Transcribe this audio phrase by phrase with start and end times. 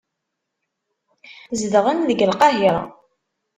[1.59, 2.79] Zedɣen deg Lqahira.